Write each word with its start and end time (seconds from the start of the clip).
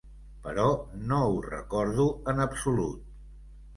Però 0.45 0.65
no 1.11 1.19
ho 1.33 1.37
recordo 1.49 2.07
en 2.33 2.43
absolut. 2.47 3.05